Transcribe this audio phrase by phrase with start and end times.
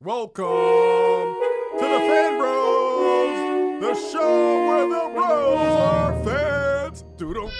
[0.00, 7.02] Welcome to the Fan Bros, the show where the bros are fans.
[7.16, 7.50] Doodle.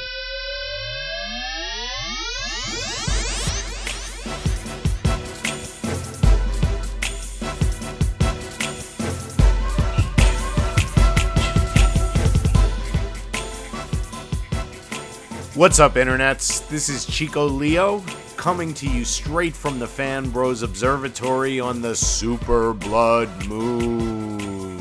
[15.56, 16.68] What's up, internets?
[16.68, 18.04] This is Chico Leo
[18.38, 24.80] coming to you straight from the Fan Bros Observatory on the Super Blood Moon.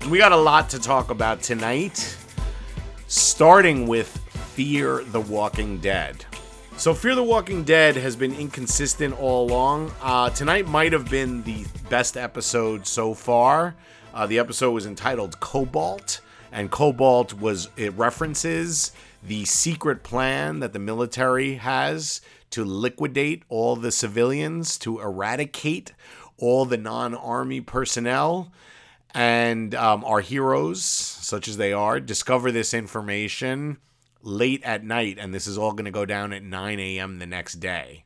[0.00, 2.16] And we got a lot to talk about tonight,
[3.06, 4.08] starting with
[4.54, 6.26] Fear the Walking Dead.
[6.76, 9.92] So, Fear the Walking Dead has been inconsistent all along.
[10.02, 13.76] Uh, tonight might have been the best episode so far.
[14.12, 18.90] Uh, the episode was entitled Cobalt, and Cobalt was it references
[19.22, 25.92] the secret plan that the military has to liquidate all the civilians, to eradicate
[26.36, 28.52] all the non army personnel.
[29.14, 33.78] And um, our heroes, such as they are, discover this information
[34.22, 37.18] late at night, and this is all going to go down at 9 a.m.
[37.18, 38.04] the next day.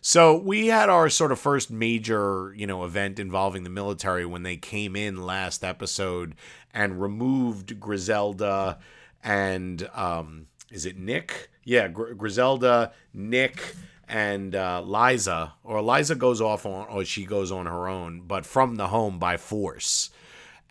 [0.00, 4.44] So we had our sort of first major, you know, event involving the military when
[4.44, 6.36] they came in last episode
[6.72, 8.78] and removed Griselda
[9.22, 11.50] and um, is it Nick?
[11.64, 13.74] Yeah, Gr- Griselda, Nick,
[14.08, 15.54] and uh, Liza.
[15.64, 19.18] Or Liza goes off on, or she goes on her own, but from the home
[19.18, 20.10] by force.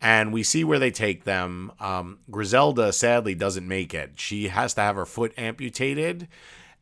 [0.02, 1.74] And we see where they take them.
[1.80, 4.14] Um, Griselda sadly doesn't make it.
[4.16, 6.28] She has to have her foot amputated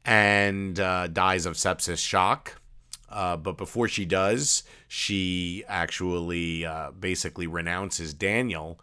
[0.05, 2.61] and uh, dies of sepsis shock.
[3.09, 8.79] Uh, but before she does, she actually uh, basically renounces Daniel,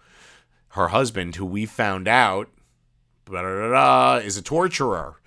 [0.69, 2.49] her husband, who we found out
[3.29, 5.21] is a torturer.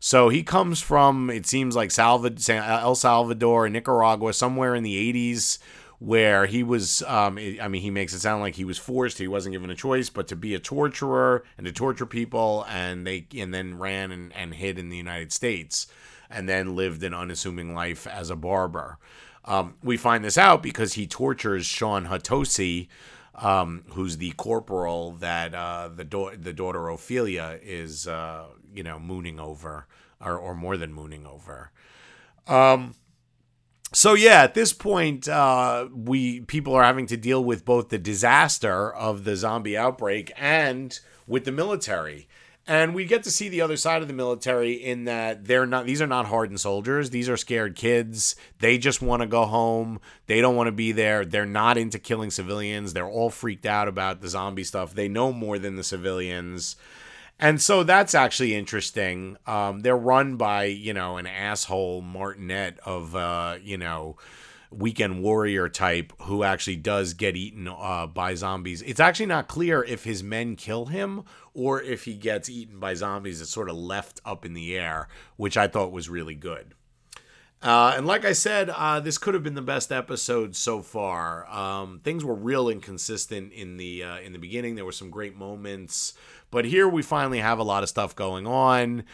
[0.00, 5.58] So he comes from, it seems like Salvador, El Salvador, Nicaragua, somewhere in the 80s,
[5.98, 9.28] where he was, um, I mean, he makes it sound like he was forced, he
[9.28, 13.26] wasn't given a choice, but to be a torturer and to torture people, and they,
[13.34, 15.86] and then ran and, and hid in the United States,
[16.28, 18.98] and then lived an unassuming life as a barber.
[19.46, 22.88] Um, we find this out because he tortures Shawn Hatosy,
[23.36, 28.98] um, who's the corporal that uh, the da- the daughter Ophelia is, uh, you know,
[28.98, 29.86] mooning over,
[30.20, 31.70] or, or more than mooning over.
[32.46, 32.94] Um,
[33.92, 37.98] so yeah, at this point, uh, we people are having to deal with both the
[37.98, 42.28] disaster of the zombie outbreak and with the military.
[42.66, 45.84] And we get to see the other side of the military in that they're not
[45.84, 47.10] these are not hardened soldiers.
[47.10, 48.36] These are scared kids.
[48.58, 50.00] They just want to go home.
[50.26, 51.26] They don't want to be there.
[51.26, 52.94] They're not into killing civilians.
[52.94, 54.94] They're all freaked out about the zombie stuff.
[54.94, 56.76] They know more than the civilians.
[57.38, 59.36] And so that's actually interesting.
[59.46, 64.16] Um, they're run by, you know, an asshole martinet of uh, you know,
[64.78, 68.82] weekend warrior type who actually does get eaten uh, by zombies.
[68.82, 72.94] It's actually not clear if his men kill him or if he gets eaten by
[72.94, 73.40] zombies.
[73.40, 76.74] It's sort of left up in the air, which I thought was really good.
[77.64, 81.48] Uh, and like I said, uh, this could have been the best episode so far.
[81.50, 84.74] Um, things were real inconsistent in the uh, in the beginning.
[84.74, 86.12] There were some great moments,
[86.50, 89.04] but here we finally have a lot of stuff going on.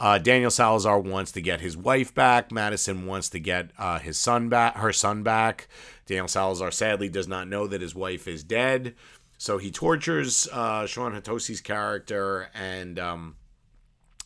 [0.00, 2.52] Uh, Daniel Salazar wants to get his wife back.
[2.52, 5.68] Madison wants to get uh, his son back, her son back.
[6.06, 8.94] Daniel Salazar sadly does not know that his wife is dead,
[9.36, 13.36] so he tortures uh, Shawn Hatosy's character and um,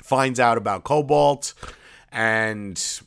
[0.02, 1.54] finds out about Cobalt
[2.10, 3.00] and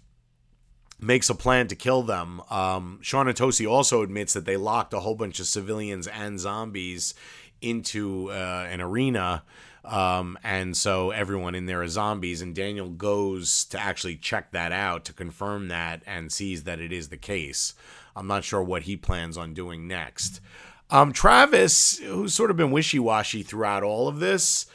[1.00, 2.42] makes a plan to kill them.
[2.50, 7.14] Um, Shawn Hatosy also admits that they locked a whole bunch of civilians and zombies
[7.62, 9.44] into uh, an arena
[9.86, 14.72] um, and so everyone in there is zombies, and Daniel goes to actually check that
[14.72, 17.74] out to confirm that and sees that it is the case.
[18.16, 20.42] I'm not sure what he plans on doing next.
[20.90, 24.68] Um, Travis, who's sort of been wishy washy throughout all of this,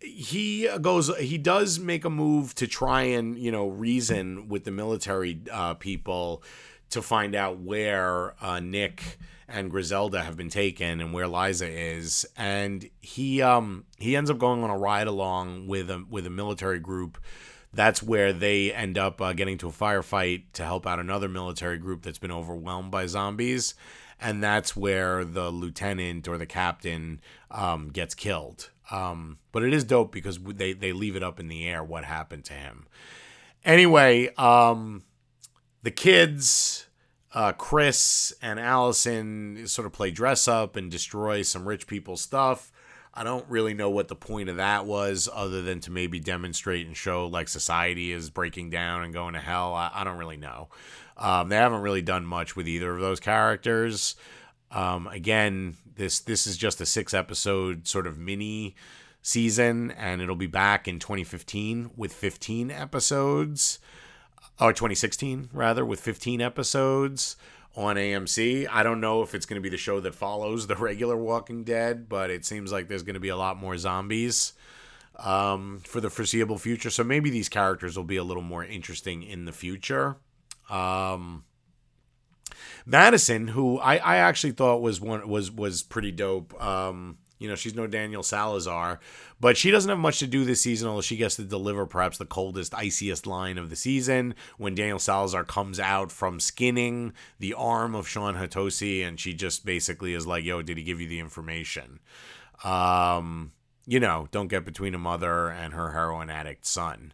[0.00, 4.70] he goes, he does make a move to try and, you know, reason with the
[4.70, 6.42] military uh, people
[6.90, 9.18] to find out where uh, Nick
[9.52, 14.38] and Griselda have been taken and where Liza is, and he um he ends up
[14.38, 17.18] going on a ride along with a with a military group.
[17.74, 21.78] That's where they end up uh, getting to a firefight to help out another military
[21.78, 23.74] group that's been overwhelmed by zombies,
[24.20, 27.20] and that's where the lieutenant or the captain
[27.50, 28.70] um, gets killed.
[28.90, 32.04] Um, but it is dope because they they leave it up in the air what
[32.04, 32.86] happened to him.
[33.64, 35.04] Anyway, um,
[35.82, 36.86] the kids
[37.34, 42.72] uh, Chris and Allison sort of play dress up and destroy some rich people's stuff.
[43.14, 46.86] I don't really know what the point of that was, other than to maybe demonstrate
[46.86, 49.74] and show like society is breaking down and going to hell.
[49.74, 50.68] I, I don't really know.
[51.16, 54.16] Um, they haven't really done much with either of those characters.
[54.70, 58.74] Um, again, this this is just a six episode sort of mini
[59.20, 63.78] season, and it'll be back in 2015 with 15 episodes,
[64.66, 67.36] or 2016 rather, with 15 episodes
[67.74, 68.68] on AMC.
[68.70, 71.64] I don't know if it's going to be the show that follows the regular Walking
[71.64, 74.52] Dead, but it seems like there's going to be a lot more zombies
[75.18, 76.90] um, for the foreseeable future.
[76.90, 80.16] So maybe these characters will be a little more interesting in the future.
[80.70, 81.44] Um,
[82.84, 86.60] Madison, who I, I actually thought was one was was pretty dope.
[86.62, 89.00] Um, you know, she's no Daniel Salazar,
[89.40, 92.16] but she doesn't have much to do this season, although she gets to deliver perhaps
[92.16, 97.52] the coldest, iciest line of the season when Daniel Salazar comes out from skinning the
[97.52, 101.08] arm of Shawn Hatosy, and she just basically is like, yo, did he give you
[101.08, 101.98] the information?
[102.62, 103.50] Um,
[103.86, 107.12] you know, don't get between a mother and her heroin addict son.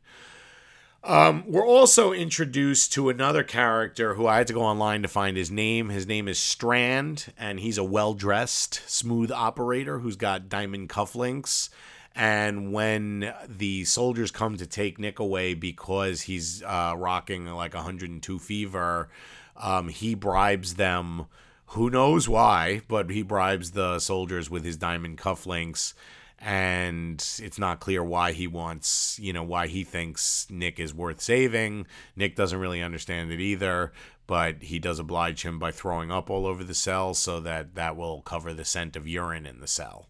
[1.05, 5.37] Um, we're also introduced to another character who I had to go online to find
[5.37, 5.91] his name.
[5.91, 11.69] His name is Strand, and he's a well dressed, smooth operator who's got diamond cufflinks.
[12.17, 18.39] And when the soldiers come to take Nick away because he's uh, rocking like 102
[18.41, 19.09] fever,
[19.57, 21.27] um, he bribes them.
[21.73, 25.95] Who knows why, but he bribes the soldiers with his diamond cufflinks
[26.41, 31.21] and it's not clear why he wants, you know, why he thinks Nick is worth
[31.21, 31.87] saving.
[32.15, 33.93] Nick doesn't really understand it either,
[34.27, 37.97] but he does oblige him by throwing up all over the cell so that that
[37.97, 40.07] will cover the scent of urine in the cell.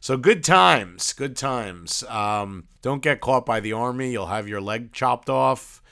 [0.00, 2.02] So good times, good times.
[2.04, 4.12] Um, don't get caught by the army.
[4.12, 5.82] You'll have your leg chopped off.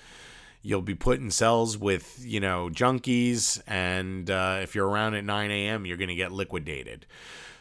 [0.62, 3.60] You'll be put in cells with, you know, junkies.
[3.66, 7.06] And uh, if you're around at 9 a.m., you're going to get liquidated.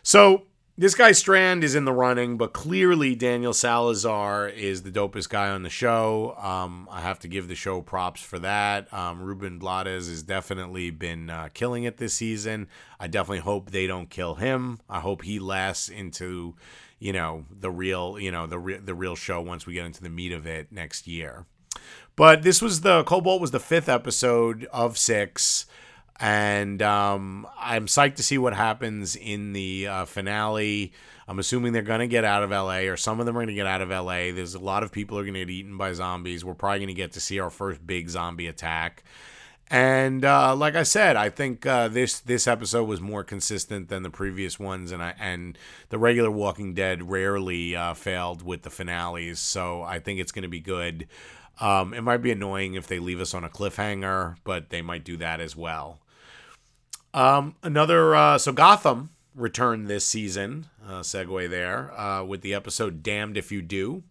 [0.02, 0.44] So
[0.78, 5.50] this guy Strand is in the running, but clearly Daniel Salazar is the dopest guy
[5.50, 6.36] on the show.
[6.38, 8.94] Um, I have to give the show props for that.
[8.94, 12.68] Um, Ruben Blades has definitely been uh, killing it this season.
[13.00, 14.80] I definitely hope they don't kill him.
[14.90, 16.56] I hope he lasts into,
[17.00, 20.04] you know, the real, you know, the re- the real show once we get into
[20.04, 21.46] the meat of it next year.
[22.18, 25.66] But this was the Cobalt was the fifth episode of six
[26.20, 30.94] and um, I'm psyched to see what happens in the uh, finale.
[31.28, 33.48] I'm assuming they're going to get out of LA, or some of them are going
[33.48, 34.32] to get out of LA.
[34.32, 36.46] There's a lot of people are going to get eaten by zombies.
[36.46, 39.04] We're probably going to get to see our first big zombie attack.
[39.68, 44.04] And uh, like I said, I think uh, this this episode was more consistent than
[44.04, 45.58] the previous ones, and I and
[45.90, 49.40] the regular Walking Dead rarely uh, failed with the finales.
[49.40, 51.08] So I think it's going to be good.
[51.60, 55.04] Um, it might be annoying if they leave us on a cliffhanger, but they might
[55.04, 56.00] do that as well.
[57.16, 60.68] Um, another uh, so Gotham returned this season.
[60.86, 64.04] Uh, segue there uh, with the episode "Damned If You Do."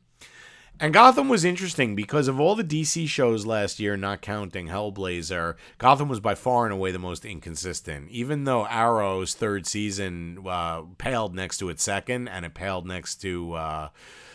[0.80, 5.54] And Gotham was interesting because of all the DC shows last year, not counting Hellblazer,
[5.78, 8.10] Gotham was by far and away the most inconsistent.
[8.10, 13.16] Even though Arrow's third season uh, paled next to its second, and it paled next
[13.16, 13.88] to uh,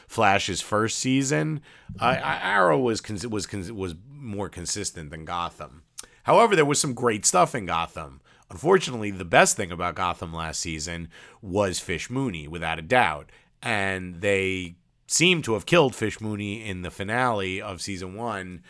[0.07, 1.62] Flash's first season,
[2.00, 5.81] Arrow was was was more consistent than Gotham.
[6.24, 8.21] However, there was some great stuff in Gotham.
[8.51, 11.10] Unfortunately, the best thing about Gotham last season
[11.42, 13.30] was Fish Mooney, without a doubt.
[13.62, 14.75] And they
[15.07, 18.63] seem to have killed Fish Mooney in the finale of season one.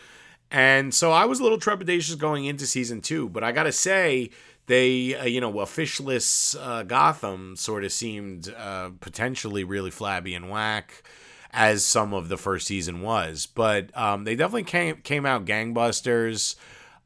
[0.51, 3.71] And so I was a little trepidatious going into season two, but I got to
[3.71, 4.31] say,
[4.65, 10.35] they, uh, you know, a fishless uh, Gotham sort of seemed uh, potentially really flabby
[10.35, 11.03] and whack
[11.51, 13.47] as some of the first season was.
[13.47, 16.55] But um, they definitely came, came out gangbusters.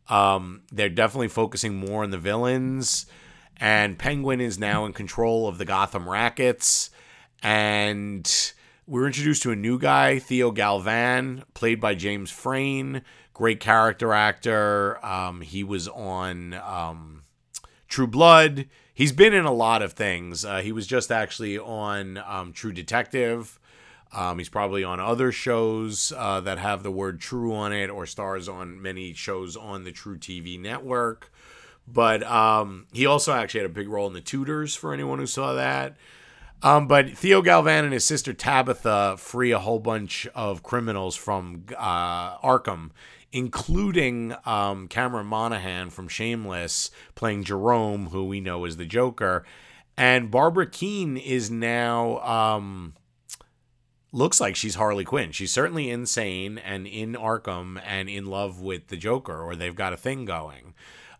[0.10, 3.06] Um, they're definitely focusing more on the villains,
[3.58, 6.90] and Penguin is now in control of the Gotham Rackets.
[7.42, 8.30] And
[8.86, 13.02] we're introduced to a new guy, Theo Galavan, played by James Frain.
[13.34, 15.04] Great character actor.
[15.06, 17.24] Um, he was on um,
[17.88, 18.68] True Blood.
[18.94, 20.46] He's been in a lot of things.
[20.46, 23.60] Uh, he was just actually on um, True Detective.
[24.14, 28.06] Um, he's probably on other shows uh, that have the word true on it or
[28.06, 31.32] stars on many shows on the truTV network.
[31.88, 35.26] But um, he also actually had a big role in The Tudors for anyone who
[35.26, 35.98] saw that.
[36.62, 41.66] Um, but Theo Galavan and his sister Tabitha free a whole bunch of criminals from
[41.78, 42.92] uh, Arkham,
[43.34, 49.44] including um, Cameron Monaghan from Shameless playing Jerome, who we know is the Joker.
[49.98, 52.94] And Barbara Kean is now um,
[54.14, 55.34] looks like she's Harley Quinn.
[55.34, 59.92] She's certainly insane and in Arkham and in love with the Joker, or they've got
[59.92, 60.74] a thing going.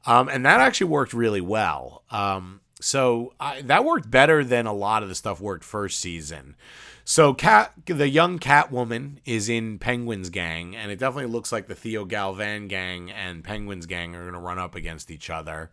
[0.06, 2.04] Um, and that actually worked really well.
[2.12, 6.56] Um, so I, that worked better than a lot of the stuff worked first season.
[7.06, 11.76] So cat, the young Catwoman is in Penguin's gang, and it definitely looks like the
[11.76, 15.72] Theo Galavan gang and Penguin's gang are going to run up against each other.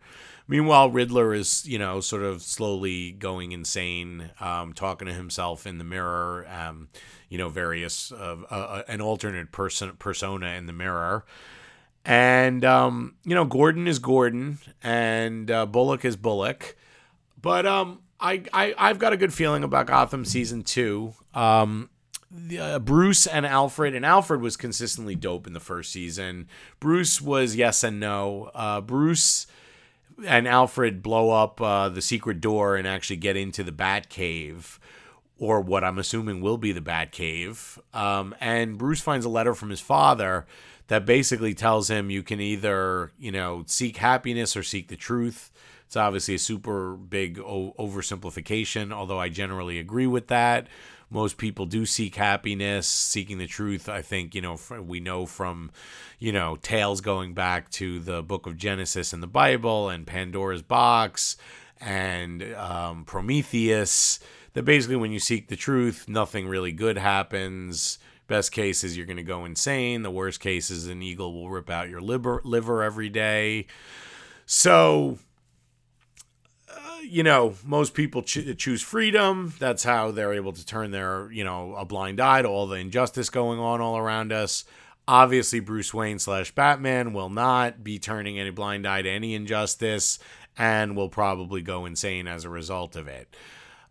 [0.50, 5.78] Meanwhile, Riddler is, you know, sort of slowly going insane, um, talking to himself in
[5.78, 6.88] the mirror, um,
[7.28, 11.24] you know, various, uh, uh, an alternate person persona in the mirror.
[12.04, 16.76] And, um, you know, Gordon is Gordon and uh, Bullock is Bullock.
[17.40, 21.14] But um, I, I, I've got a good feeling about Gotham season two.
[21.32, 21.90] Um,
[22.58, 26.48] uh, Bruce and Alfred, and Alfred was consistently dope in the first season.
[26.80, 28.50] Bruce was yes and no.
[28.52, 29.46] Uh, Bruce
[30.26, 34.78] and Alfred blow up uh, the secret door and actually get into the Batcave,
[35.38, 37.78] or what I'm assuming will be the Batcave.
[37.94, 40.46] Um, and Bruce finds a letter from his father
[40.88, 45.50] that basically tells him you can either, you know, seek happiness or seek the truth.
[45.86, 50.66] It's obviously a super big o- oversimplification, although I generally agree with that
[51.10, 53.88] most people do seek happiness, seeking the truth.
[53.88, 55.72] I think, you know, we know from,
[56.18, 60.62] you know, tales going back to the book of Genesis in the Bible and Pandora's
[60.62, 61.36] box
[61.80, 64.20] and um, Prometheus
[64.52, 67.98] that basically when you seek the truth, nothing really good happens.
[68.26, 70.02] Best case is you're going to go insane.
[70.02, 73.66] The worst case is an eagle will rip out your liver, liver every day.
[74.46, 75.18] So
[77.02, 79.54] you know, most people cho- choose freedom.
[79.58, 82.76] That's how they're able to turn their, you know, a blind eye to all the
[82.76, 84.64] injustice going on all around us.
[85.08, 90.18] Obviously, Bruce Wayne slash Batman will not be turning any blind eye to any injustice
[90.56, 93.34] and will probably go insane as a result of it.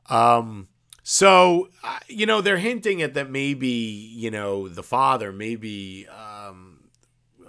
[0.09, 0.67] Um,
[1.03, 6.68] so, uh, you know, they're hinting at that maybe, you know, the father, maybe, um,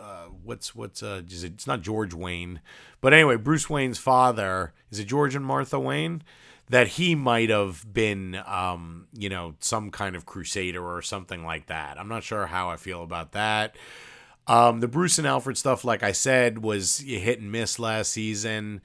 [0.01, 2.61] uh, what's, what's, uh, it's not George Wayne
[3.01, 6.23] but anyway, Bruce Wayne's father is it George and Martha Wayne?
[6.69, 11.67] That he might have been, um, you know, some kind of crusader or something like
[11.67, 11.99] that.
[11.99, 13.75] I'm not sure how I feel about that.
[14.47, 18.83] Um, the Bruce and Alfred stuff, like I said, was hit and miss last season,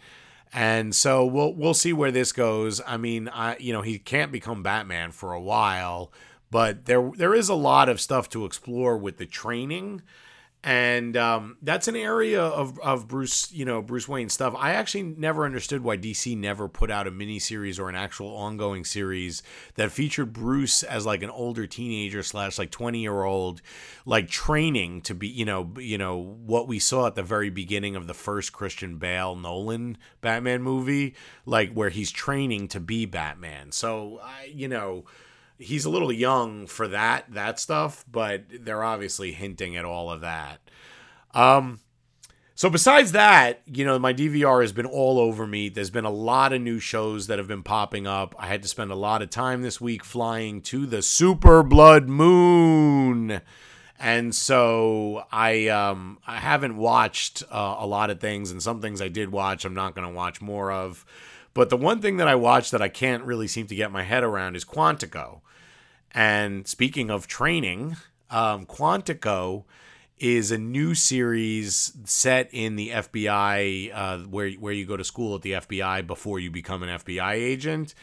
[0.52, 2.82] and so we'll we'll see where this goes.
[2.88, 6.12] I mean, I you know he can't become Batman for a while,
[6.50, 10.02] but there there is a lot of stuff to explore with the training
[10.66, 14.56] and um, that's an area of, of Bruce, you know, Bruce Wayne stuff.
[14.58, 18.84] I actually never understood why DC never put out a miniseries or an actual ongoing
[18.84, 19.44] series
[19.76, 23.62] that featured Bruce as like an older teenager slash like twenty year old,
[24.08, 27.96] like training to be, you know, you know what we saw at the very beginning
[27.96, 31.14] of the first Christian Bale Nolan Batman movie,
[31.46, 33.72] like where he's training to be Batman.
[33.72, 35.06] So, I, you know
[35.58, 40.22] he's a little young for that that stuff, but they're obviously hinting at all of
[40.22, 40.60] that.
[41.34, 41.80] Um,
[42.58, 45.68] so besides that, you know, my DVR has been all over me.
[45.68, 48.34] There's been a lot of new shows that have been popping up.
[48.40, 52.08] I had to spend a lot of time this week flying to the Super Blood
[52.08, 53.42] Moon.
[54.00, 59.02] And so I um I haven't watched uh, a lot of things and some things
[59.02, 61.06] I did watch I'm not going to watch more of.
[61.54, 64.04] But the one thing that I watched that I can't really seem to get my
[64.04, 65.42] head around is Quantico.
[66.16, 67.98] And speaking of training,
[68.32, 69.66] um, Quantico
[70.18, 75.36] is a new series set in the FBI, uh, where where you go to school
[75.36, 77.94] at the FBI before you become an FBI agent,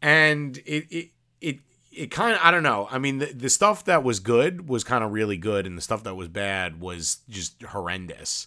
[0.00, 1.58] and it it it.
[1.90, 2.88] It kind of, I don't know.
[2.90, 5.82] I mean, the, the stuff that was good was kind of really good, and the
[5.82, 8.46] stuff that was bad was just horrendous.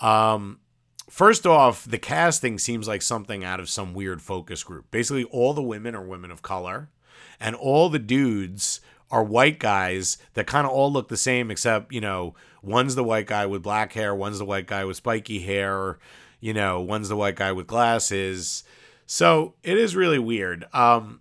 [0.00, 0.58] Um,
[1.08, 4.90] First off, the casting seems like something out of some weird focus group.
[4.90, 6.88] Basically, all the women are women of color,
[7.42, 8.80] and all the dudes
[9.10, 13.04] are white guys that kind of all look the same, except, you know, one's the
[13.04, 15.98] white guy with black hair, one's the white guy with spiky hair,
[16.40, 18.64] you know, one's the white guy with glasses.
[19.04, 20.64] So it is really weird.
[20.72, 21.20] Um,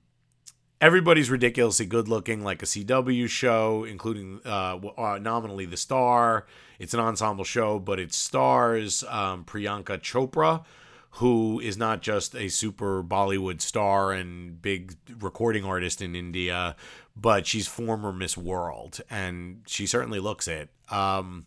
[0.79, 6.45] everybody's ridiculously good looking, like a CW show, including uh, uh, nominally the star.
[6.79, 10.63] It's an ensemble show, but it stars um, Priyanka Chopra,
[11.15, 16.75] who is not just a super Bollywood star and big recording artist in India,
[17.15, 20.69] but she's former Miss World, and she certainly looks it.
[20.89, 21.45] Um,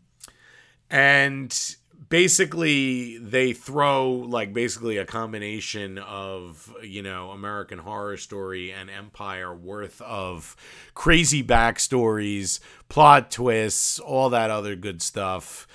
[0.90, 1.76] and
[2.08, 9.54] basically they throw like basically a combination of you know american horror story and empire
[9.54, 10.54] worth of
[10.94, 15.66] crazy backstories plot twists all that other good stuff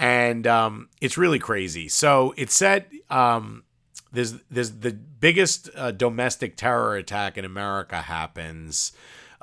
[0.00, 3.64] and um, it's really crazy so it's set um,
[4.12, 8.92] there's there's the biggest uh, domestic terror attack in america happens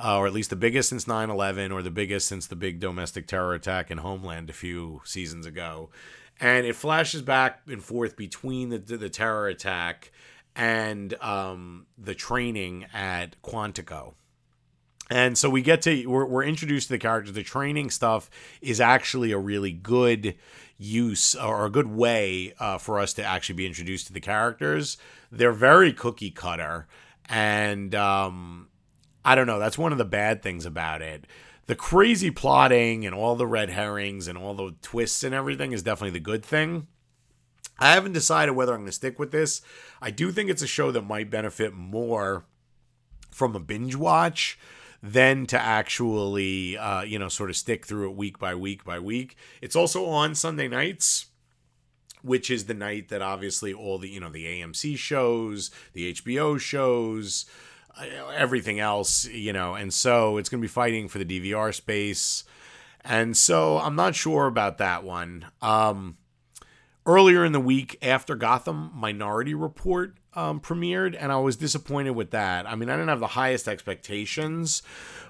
[0.04, 3.28] uh, or at least the biggest since 9-11 or the biggest since the big domestic
[3.28, 5.90] terror attack in homeland a few seasons ago
[6.40, 10.12] and it flashes back and forth between the, the, the terror attack
[10.56, 14.14] and um, the training at Quantico.
[15.10, 17.34] And so we get to we're, we're introduced to the characters.
[17.34, 18.30] The training stuff
[18.62, 20.36] is actually a really good
[20.78, 24.98] use or a good way uh, for us to actually be introduced to the characters.
[25.32, 26.88] They're very cookie cutter,
[27.30, 28.68] and um,
[29.24, 29.60] I don't know.
[29.60, 31.26] That's one of the bad things about it.
[31.68, 35.84] The crazy plotting and all the red herrings and all the twists and everything is
[35.84, 36.88] definitely the good thing.
[37.80, 39.62] I haven't decided whether I'm going to stick with this.
[40.02, 42.46] I do think it's a show that might benefit more
[43.30, 44.58] from a binge watch
[45.02, 49.00] than to actually, uh, you know, sort of stick through it week by week by
[49.00, 49.36] week.
[49.62, 51.28] It's also on Sunday nights,
[52.22, 56.60] which is the night that obviously all the, you know, the AMC shows, the HBO
[56.60, 57.46] shows,
[58.00, 61.74] uh, everything else, you know, and so it's going to be fighting for the DVR
[61.74, 62.44] space.
[63.02, 65.46] And so I'm not sure about that one.
[65.62, 66.18] Um,
[67.08, 72.32] earlier in the week after Gotham Minority Report um, premiered, and I was disappointed with
[72.32, 72.68] that.
[72.68, 74.84] I mean, I didn't have the highest expectations,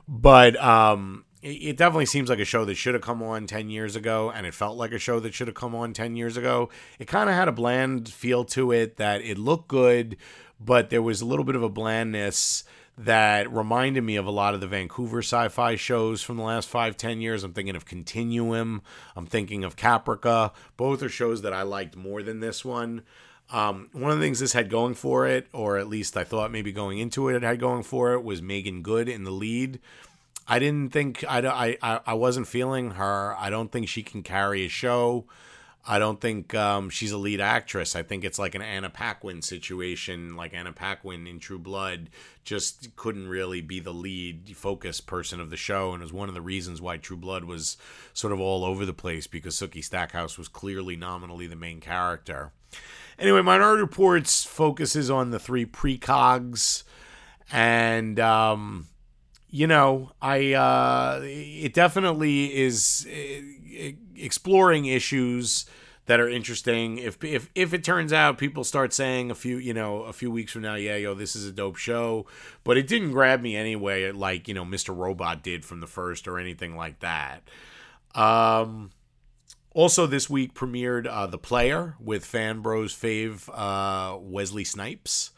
[0.07, 3.69] but um, it, it definitely seems like a show that should have come on 10
[3.69, 6.35] years ago, and it felt like a show that should have come on 10 years
[6.35, 6.69] ago.
[6.99, 10.17] It kind of had a bland feel to it that it looked good,
[10.59, 12.63] but there was a little bit of a blandness
[12.97, 16.97] that reminded me of a lot of the Vancouver sci-fi shows from the last five,
[16.97, 17.43] ten years.
[17.43, 18.81] I'm thinking of Continuum.
[19.15, 20.51] I'm thinking of Caprica.
[20.77, 23.03] Both are shows that I liked more than this one.
[23.49, 26.51] Um, one of the things this had going for it, or at least I thought
[26.51, 29.79] maybe going into it, it had going for it, was Meagan Good in the lead.
[30.47, 33.35] I didn't think I, I I wasn't feeling her.
[33.37, 35.25] I don't think she can carry a show.
[35.89, 37.95] I don't think um, she's a lead actress.
[37.95, 42.09] I think it's like an Anna Paquin situation, like Anna Paquin in True Blood
[42.43, 46.35] just couldn't really be the lead focus person of the show, and was one of
[46.35, 47.77] the reasons why True Blood was
[48.13, 52.51] sort of all over the place because Sookie Stackhouse was clearly nominally the main character.
[53.17, 56.83] Anyway, Minority Reports focuses on the three precogs,
[57.49, 58.87] and um,
[59.49, 65.65] you know, I uh, it definitely is uh, exploring issues
[66.07, 66.97] that are interesting.
[66.97, 70.31] If if if it turns out people start saying a few you know a few
[70.31, 72.25] weeks from now, yeah, yo, this is a dope show,
[72.63, 74.95] but it didn't grab me anyway, like you know Mr.
[74.95, 77.47] Robot did from the first or anything like that.
[78.15, 78.91] Um,
[79.73, 85.31] also this week premiered uh, the Player with Fan Bros fave uh, Wesley Snipes.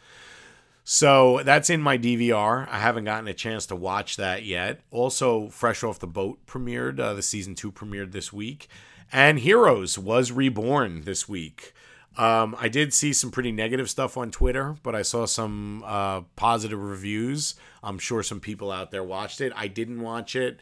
[0.84, 2.68] So that's in my DVR.
[2.68, 4.82] I haven't gotten a chance to watch that yet.
[4.90, 7.00] Also, Fresh Off the Boat premiered.
[7.00, 8.68] Uh, the season two premiered this week.
[9.12, 11.74] And Heroes was reborn this week.
[12.18, 16.22] Um, I did see some pretty negative stuff on Twitter, but I saw some uh,
[16.36, 17.56] positive reviews.
[17.82, 19.54] I'm sure some people out there watched it.
[19.56, 20.60] I didn't watch it.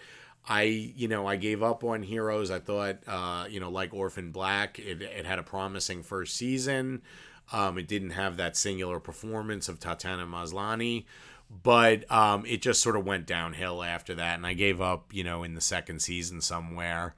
[0.47, 2.51] I, you know, I gave up on Heroes.
[2.51, 7.01] I thought, uh, you know, like Orphan Black, it, it had a promising first season.
[7.51, 11.05] Um, it didn't have that singular performance of Tatiana Maslany,
[11.63, 15.23] but um, it just sort of went downhill after that, and I gave up, you
[15.23, 17.15] know, in the second season somewhere.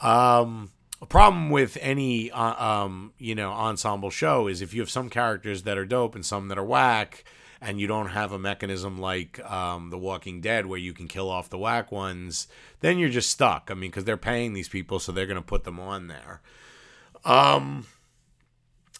[0.00, 4.90] Um, a problem with any, uh, um, you know, ensemble show is if you have
[4.90, 7.24] some characters that are dope and some that are whack,
[7.60, 11.28] and you don't have a mechanism like um, The Walking Dead where you can kill
[11.28, 12.48] off the whack ones,
[12.80, 13.68] then you're just stuck.
[13.70, 16.40] I mean, because they're paying these people, so they're going to put them on there.
[17.24, 17.86] Um,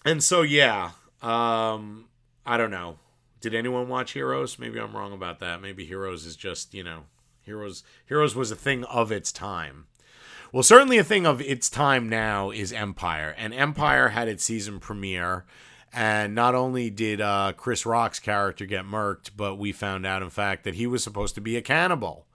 [0.05, 2.07] and so yeah, um,
[2.47, 2.99] I don't know.
[3.41, 4.59] Did anyone watch Heroes?
[4.59, 5.63] Maybe I'm wrong about that.
[5.63, 7.05] Maybe Heroes is just you know,
[7.43, 7.83] Heroes.
[8.07, 9.87] Heroes was a thing of its time.
[10.53, 14.81] Well, certainly a thing of its time now is Empire, and Empire had its season
[14.81, 15.45] premiere.
[15.93, 20.31] And not only did uh, Chris Rock's character get murked, but we found out, in
[20.31, 22.27] fact, that he was supposed to be a cannibal.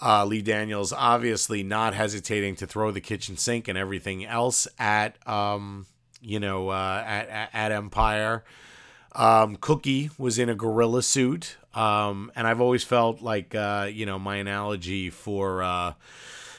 [0.00, 5.16] Uh, Lee Daniels obviously not hesitating to throw the kitchen sink and everything else at
[5.26, 5.86] um,
[6.20, 8.44] you know, uh, at, at Empire.
[9.12, 11.56] Um, Cookie was in a gorilla suit.
[11.74, 15.92] Um, and I've always felt like, uh, you know, my analogy for uh,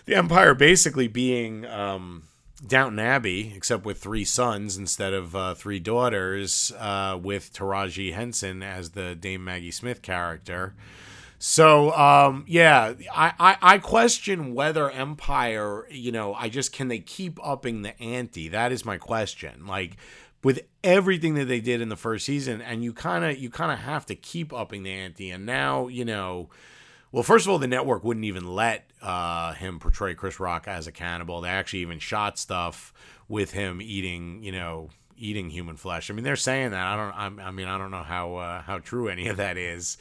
[0.06, 2.24] the Empire basically being um,
[2.66, 8.64] Downton Abbey, except with three sons instead of uh, three daughters, uh, with Taraji Henson
[8.64, 10.74] as the Dame Maggie Smith character.
[11.40, 17.00] So um, yeah, I, I, I question whether Empire, you know, I just can they
[17.00, 18.50] keep upping the ante?
[18.50, 19.66] That is my question.
[19.66, 19.96] Like
[20.44, 23.72] with everything that they did in the first season, and you kind of you kind
[23.72, 25.32] of have to keep upping the ante.
[25.32, 26.50] And now you know,
[27.14, 30.88] well, first of all, the network wouldn't even let uh, him portray Chris Rock as
[30.88, 31.40] a cannibal.
[31.40, 32.94] They actually even shot stuff
[33.30, 36.12] with him eating, you know, eating human flesh.
[36.12, 36.86] I mean, they're saying that.
[36.86, 37.40] I don't.
[37.40, 39.98] I mean, I don't know how uh, how true any of that is,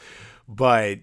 [0.48, 0.98] but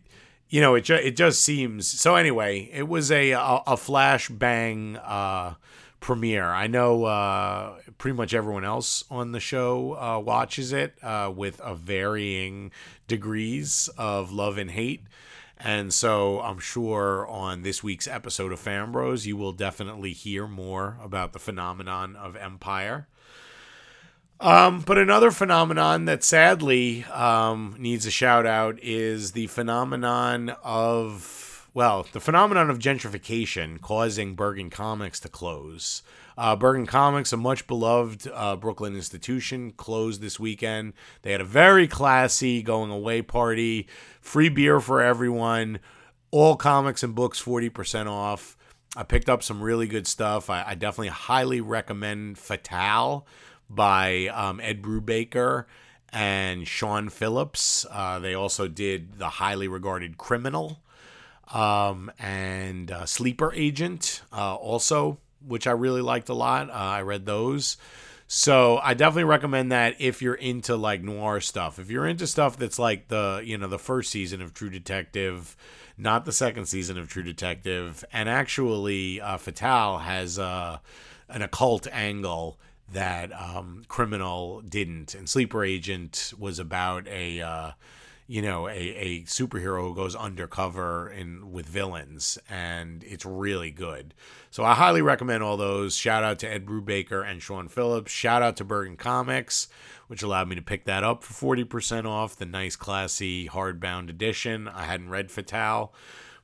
[0.50, 2.16] you know, it ju- it just seems so.
[2.16, 5.56] Anyway, it was a a, a flash bang uh,
[6.00, 6.46] premiere.
[6.46, 11.60] I know uh, pretty much everyone else on the show uh, watches it uh, with
[11.64, 12.72] a varying
[13.08, 15.02] degrees of love and hate.
[15.58, 20.98] And so I'm sure on this week's episode of FanBros, you will definitely hear more
[21.02, 23.08] about the phenomenon of Empire.
[24.40, 31.70] Um, but another phenomenon that sadly um, needs a shout out is the phenomenon of,
[31.74, 36.04] well, the phenomenon of gentrification causing Bergen Comics to close.
[36.38, 40.94] Uh, Bergen Comics, a much beloved uh, Brooklyn institution, closed this weekend.
[41.22, 43.88] They had a very classy going away party,
[44.20, 45.80] free beer for everyone,
[46.32, 48.58] all comics and books 40% off.
[48.98, 50.50] I picked up some really good stuff.
[50.50, 53.26] I, I definitely highly recommend Fatale
[53.70, 55.66] by um, Ed Brubaker
[56.12, 57.86] and Sean Phillips.
[57.92, 60.82] Uh, they also did the highly regarded Criminal
[61.54, 66.70] um, and uh, Sleeper Agent, uh, also, which I really liked a lot.
[66.70, 67.78] Uh, I read those.
[68.28, 71.78] So I definitely recommend that if you're into like noir stuff.
[71.78, 75.56] If you're into stuff that's like the you know the first season of True Detective,
[75.96, 80.80] not the second season of True Detective, and actually uh, Fatale has uh,
[81.30, 82.58] an occult angle
[82.92, 87.72] that um, Criminal didn't, and Sleeper Agent was about a uh,
[88.28, 94.14] you know a, a superhero who goes undercover in with villains, and it's really good.
[94.52, 95.96] So I highly recommend all those.
[95.96, 98.12] Shout out to Ed Brubaker and Sean Phillips.
[98.12, 99.68] Shout out to Bergen Comics,
[100.08, 104.10] which allowed me to pick that up for forty percent off the nice, classy hardbound
[104.10, 104.68] edition.
[104.68, 105.92] I hadn't read Fatale.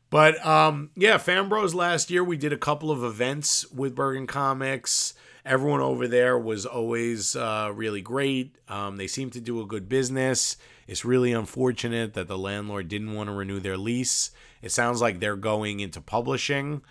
[0.10, 5.14] But um, yeah, FanBros last year we did a couple of events with Bergen Comics
[5.46, 8.56] everyone over there was always uh, really great.
[8.68, 10.58] Um, they seem to do a good business.
[10.88, 14.32] It's really unfortunate that the landlord didn't want to renew their lease.
[14.62, 16.82] It sounds like they're going into publishing,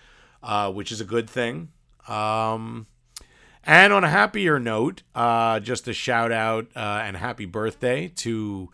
[0.42, 1.68] uh, which is a good thing.
[2.08, 2.86] Um,
[3.64, 8.70] and on a happier note, uh, just a shout out uh, and happy birthday to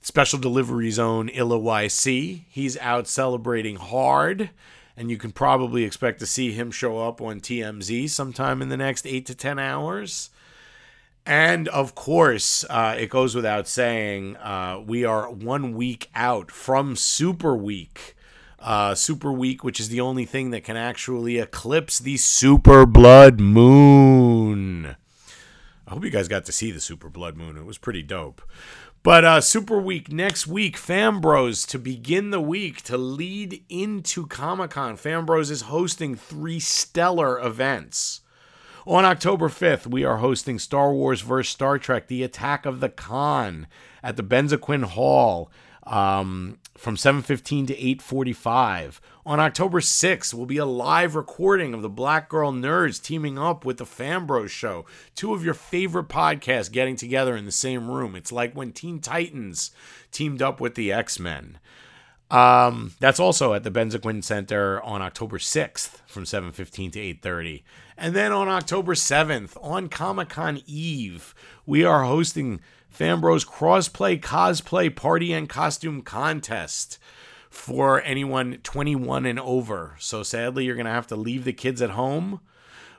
[0.00, 2.44] Special Delivery Zone Illa YC.
[2.48, 4.50] He's out celebrating hard
[4.96, 8.76] and you can probably expect to see him show up on TMZ sometime in the
[8.76, 10.30] next eight to 10 hours.
[11.26, 16.96] And of course, uh, it goes without saying, uh, we are one week out from
[16.96, 18.14] Super Week.
[18.58, 23.40] Uh, super Week, which is the only thing that can actually eclipse the Super Blood
[23.40, 24.96] Moon.
[25.86, 27.56] I hope you guys got to see the Super Blood Moon.
[27.56, 28.42] It was pretty dope.
[29.04, 34.70] But uh, Super Week next week, FanBros to begin the week to lead into Comic
[34.70, 34.96] Con.
[34.96, 38.22] FanBros is hosting three stellar events.
[38.86, 41.52] On October 5th, we are hosting Star Wars vs.
[41.52, 43.66] Star Trek The Attack of the Khan
[44.02, 45.50] at the Benzoquin Hall
[45.82, 49.00] um, from 7.15 to 8.45.
[49.26, 53.64] On October 6th will be a live recording of the Black Girl Nerds teaming up
[53.64, 54.84] with the FanBros Show.
[55.14, 58.14] Two of your favorite podcasts getting together in the same room.
[58.14, 59.70] It's like when Teen Titans
[60.10, 61.58] teamed up with the X-Men.
[62.30, 67.62] Um, that's also at the Benzoquin Center on October 6th from 7:15 to 8:30.
[67.96, 71.34] And then on October 7th on Comic-Con Eve,
[71.64, 72.60] we are hosting
[72.96, 76.98] FanBros Crossplay Cosplay Party and Costume Contest
[77.50, 79.96] for anyone 21 and over.
[79.98, 82.40] So sadly, you're going to have to leave the kids at home,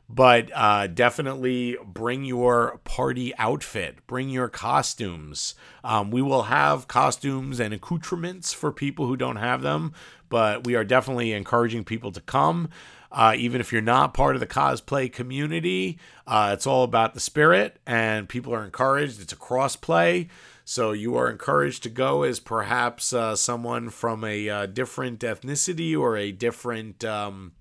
[0.08, 5.56] but uh, definitely bring your party outfit, bring your costumes.
[5.84, 9.94] Um, we will have costumes and accoutrements for people who don't have them,
[10.30, 12.70] but we are definitely encouraging people to come.
[13.12, 17.20] Uh, even if you're not part of the cosplay community, uh, it's all about the
[17.20, 19.22] spirit, and people are encouraged.
[19.22, 20.28] It's a cross play.
[20.66, 25.98] So you are encouraged to go as perhaps uh, someone from a uh, different ethnicity
[25.98, 27.54] or a different um,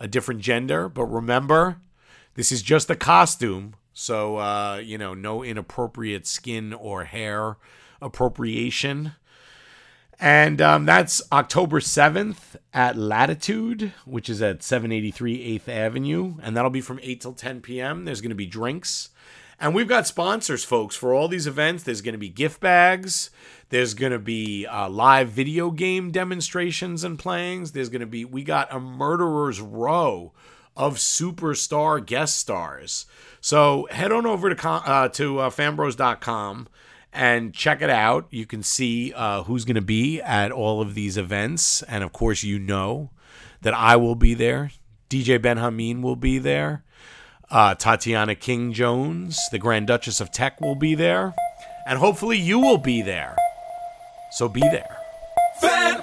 [0.00, 0.88] a different gender.
[0.88, 1.76] But remember,
[2.34, 7.56] this is just a costume, so uh, you know no inappropriate skin or hair
[8.00, 9.12] appropriation.
[10.22, 16.34] And um, that's October 7th at Latitude, which is at 783 8th Avenue.
[16.42, 18.04] And that'll be from 8 till 10 p.m.
[18.04, 19.08] There's going to be drinks.
[19.58, 21.84] And we've got sponsors, folks, for all these events.
[21.84, 23.30] There's going to be gift bags.
[23.70, 27.70] There's going to be uh, live video game demonstrations and playings.
[27.72, 30.32] There's going to be, we got a murderer's row
[30.76, 33.06] of superstar guest stars.
[33.40, 36.68] So head on over to, uh, to uh, fanbros.com
[37.12, 38.26] and check it out.
[38.30, 41.82] You can see uh, who's going to be at all of these events.
[41.82, 43.10] And of course, you know
[43.62, 44.72] that I will be there.
[45.08, 46.82] DJ Ben Hameen will be there.
[47.48, 51.34] Uh, Tatiana King Jones, the Grand Duchess of Tech, will be there.
[51.86, 53.36] And hopefully you will be there.
[54.30, 54.96] So be there.
[55.60, 56.02] Fan